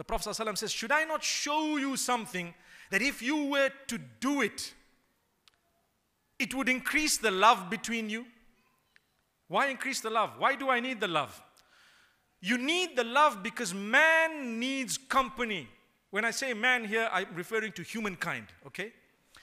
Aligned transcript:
The 0.00 0.04
Prophet 0.04 0.30
ﷺ 0.30 0.56
says, 0.56 0.72
Should 0.72 0.92
I 0.92 1.04
not 1.04 1.22
show 1.22 1.76
you 1.76 1.94
something 1.94 2.54
that 2.90 3.02
if 3.02 3.20
you 3.20 3.44
were 3.44 3.68
to 3.88 3.98
do 3.98 4.40
it, 4.40 4.72
it 6.38 6.54
would 6.54 6.70
increase 6.70 7.18
the 7.18 7.30
love 7.30 7.68
between 7.68 8.08
you? 8.08 8.24
Why 9.48 9.66
increase 9.66 10.00
the 10.00 10.08
love? 10.08 10.38
Why 10.38 10.54
do 10.54 10.70
I 10.70 10.80
need 10.80 11.00
the 11.00 11.06
love? 11.06 11.42
You 12.40 12.56
need 12.56 12.96
the 12.96 13.04
love 13.04 13.42
because 13.42 13.74
man 13.74 14.58
needs 14.58 14.96
company. 14.96 15.68
When 16.08 16.24
I 16.24 16.30
say 16.30 16.54
man 16.54 16.86
here, 16.86 17.10
I'm 17.12 17.26
referring 17.34 17.72
to 17.72 17.82
humankind, 17.82 18.46
okay? 18.68 18.94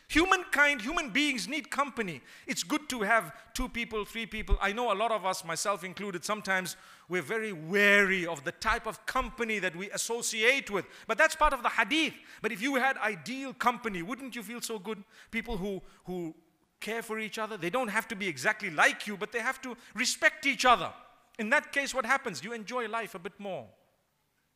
Humankind, 0.09 0.81
human 0.81 1.09
beings 1.09 1.49
need 1.49 1.69
company. 1.69 2.21
It's 2.45 2.63
good 2.63 2.87
to 2.89 3.01
have 3.01 3.33
two 3.53 3.67
people, 3.67 4.05
three 4.05 4.25
people. 4.25 4.57
I 4.61 4.71
know 4.71 4.93
a 4.93 4.95
lot 4.95 5.11
of 5.11 5.25
us, 5.25 5.43
myself 5.43 5.83
included, 5.83 6.23
sometimes 6.23 6.77
we're 7.09 7.21
very 7.21 7.51
wary 7.51 8.25
of 8.25 8.45
the 8.45 8.53
type 8.53 8.87
of 8.87 9.05
company 9.05 9.59
that 9.59 9.75
we 9.75 9.91
associate 9.91 10.71
with. 10.71 10.85
But 11.07 11.17
that's 11.17 11.35
part 11.35 11.51
of 11.51 11.61
the 11.61 11.69
hadith. 11.69 12.13
But 12.41 12.53
if 12.53 12.61
you 12.61 12.75
had 12.75 12.97
ideal 12.99 13.53
company, 13.53 14.01
wouldn't 14.01 14.33
you 14.33 14.43
feel 14.43 14.61
so 14.61 14.79
good? 14.79 15.03
People 15.29 15.57
who, 15.57 15.81
who 16.05 16.33
care 16.79 17.01
for 17.01 17.19
each 17.19 17.37
other, 17.37 17.57
they 17.57 17.69
don't 17.69 17.89
have 17.89 18.07
to 18.07 18.15
be 18.15 18.29
exactly 18.29 18.69
like 18.69 19.07
you, 19.07 19.17
but 19.17 19.33
they 19.33 19.39
have 19.39 19.61
to 19.63 19.75
respect 19.93 20.45
each 20.45 20.63
other. 20.63 20.89
In 21.37 21.49
that 21.49 21.73
case, 21.73 21.93
what 21.93 22.05
happens? 22.05 22.43
You 22.45 22.53
enjoy 22.53 22.87
life 22.87 23.13
a 23.13 23.19
bit 23.19 23.37
more. 23.39 23.67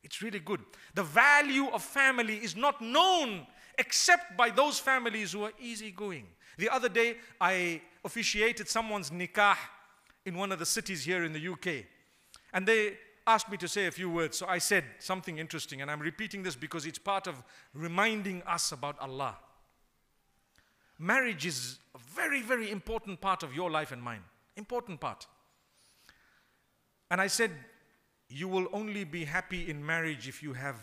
It's 0.02 0.20
really 0.20 0.40
good. 0.40 0.60
The 0.94 1.02
value 1.02 1.68
of 1.68 1.82
family 1.82 2.36
is 2.36 2.56
not 2.56 2.80
known 2.80 3.46
except 3.78 4.36
by 4.36 4.50
those 4.50 4.78
families 4.78 5.32
who 5.32 5.44
are 5.44 5.52
easygoing. 5.60 6.26
The 6.58 6.68
other 6.68 6.88
day, 6.88 7.16
I 7.40 7.80
officiated 8.04 8.68
someone's 8.68 9.10
nikah 9.10 9.56
in 10.24 10.36
one 10.36 10.52
of 10.52 10.58
the 10.58 10.66
cities 10.66 11.04
here 11.04 11.24
in 11.24 11.32
the 11.32 11.48
UK. 11.48 11.86
And 12.52 12.66
they 12.66 12.98
asked 13.26 13.50
me 13.50 13.56
to 13.58 13.68
say 13.68 13.86
a 13.86 13.90
few 13.90 14.10
words. 14.10 14.36
So 14.36 14.46
I 14.46 14.58
said 14.58 14.84
something 14.98 15.38
interesting. 15.38 15.80
And 15.80 15.90
I'm 15.90 16.00
repeating 16.00 16.42
this 16.42 16.56
because 16.56 16.86
it's 16.86 16.98
part 16.98 17.26
of 17.26 17.42
reminding 17.74 18.42
us 18.42 18.72
about 18.72 18.98
Allah. 19.00 19.36
Marriage 20.98 21.46
is 21.46 21.78
a 21.94 21.98
very, 21.98 22.42
very 22.42 22.70
important 22.70 23.20
part 23.20 23.42
of 23.42 23.54
your 23.54 23.70
life 23.70 23.92
and 23.92 24.02
mine. 24.02 24.22
Important 24.56 25.00
part. 25.00 25.26
And 27.10 27.20
I 27.20 27.26
said, 27.26 27.50
you 28.32 28.48
will 28.48 28.66
only 28.72 29.04
be 29.04 29.24
happy 29.24 29.68
in 29.68 29.84
marriage 29.84 30.28
if 30.28 30.42
you 30.42 30.52
have. 30.54 30.76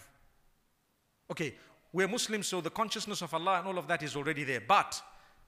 Okay, 1.31 1.55
we're 1.91 2.07
Muslims, 2.07 2.47
so 2.47 2.61
the 2.61 2.69
consciousness 2.69 3.21
of 3.21 3.33
Allah 3.33 3.59
and 3.59 3.67
all 3.67 3.77
of 3.77 3.87
that 3.87 4.03
is 4.03 4.15
already 4.15 4.43
there. 4.43 4.61
But 4.61 5.01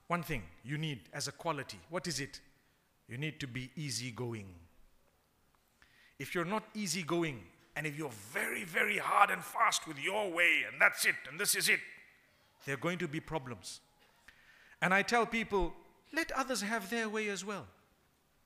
one 0.07 0.23
thing 0.23 0.43
you 0.63 0.77
need 0.77 1.01
as 1.13 1.27
a 1.27 1.31
quality 1.31 1.79
what 1.89 2.07
is 2.07 2.19
it? 2.19 2.39
You 3.07 3.17
need 3.17 3.39
to 3.41 3.47
be 3.47 3.69
easygoing. 3.75 4.47
If 6.17 6.33
you're 6.33 6.45
not 6.45 6.63
easygoing, 6.73 7.41
and 7.75 7.85
if 7.87 7.97
you're 7.97 8.11
very, 8.31 8.63
very 8.63 8.97
hard 8.97 9.31
and 9.31 9.43
fast 9.43 9.87
with 9.87 9.99
your 9.99 10.31
way, 10.31 10.63
and 10.71 10.79
that's 10.79 11.05
it, 11.05 11.15
and 11.29 11.39
this 11.39 11.55
is 11.55 11.67
it, 11.67 11.79
there 12.65 12.75
are 12.75 12.79
going 12.79 12.97
to 12.99 13.07
be 13.07 13.19
problems. 13.19 13.81
And 14.81 14.93
I 14.93 15.01
tell 15.01 15.25
people, 15.25 15.73
let 16.13 16.31
others 16.31 16.61
have 16.61 16.89
their 16.89 17.09
way 17.09 17.29
as 17.29 17.43
well. 17.43 17.65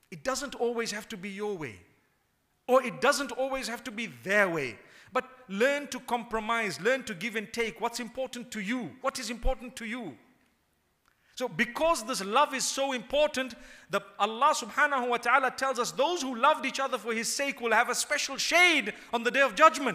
It 0.10 0.24
doesn't 0.24 0.56
always 0.56 0.92
have 0.92 1.10
to 1.10 1.18
be 1.18 1.30
your 1.30 1.58
way, 1.58 1.80
or 2.68 2.84
it 2.84 3.02
doesn't 3.02 3.32
always 3.34 3.68
have 3.68 3.84
to 3.84 3.92
be 3.92 4.08
their 4.24 4.50
way. 4.50 4.78
But 5.14 5.26
learn 5.48 5.88
to 5.88 6.00
compromise, 6.00 6.82
learn 6.82 7.04
to 7.04 7.14
give 7.14 7.36
and 7.36 7.52
take. 7.54 7.80
What's 7.80 8.00
important 8.00 8.52
to 8.52 8.60
you? 8.60 8.92
What 9.02 9.20
is 9.20 9.30
important 9.30 9.76
to 9.78 9.86
you? 9.86 10.18
So, 11.36 11.50
because 11.50 12.06
this 12.06 12.24
love 12.24 12.54
is 12.54 12.66
so 12.66 12.94
important, 12.94 13.56
the 13.90 14.02
Allah 14.18 14.54
subhanahu 14.56 15.10
wa 15.10 15.18
ta'ala 15.18 15.52
tells 15.52 15.80
us 15.80 15.92
those 15.92 16.22
who 16.22 16.34
loved 16.34 16.66
each 16.66 16.80
other 16.80 16.98
for 16.98 17.14
His 17.14 17.28
sake 17.28 17.60
will 17.60 17.74
have 17.74 17.90
a 17.90 17.96
special 17.96 18.38
shade 18.38 18.94
on 19.14 19.24
the 19.24 19.32
day 19.32 19.42
of 19.42 19.54
judgment. 19.54 19.84